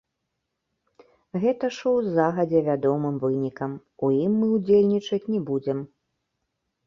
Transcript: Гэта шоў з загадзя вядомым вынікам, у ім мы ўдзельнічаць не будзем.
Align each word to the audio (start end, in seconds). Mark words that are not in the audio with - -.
Гэта 1.41 1.65
шоў 1.79 1.95
з 2.05 2.13
загадзя 2.15 2.61
вядомым 2.69 3.15
вынікам, 3.25 3.71
у 4.07 4.11
ім 4.23 4.31
мы 4.41 4.47
ўдзельнічаць 4.55 5.23
не 5.35 5.41
будзем. 5.51 5.79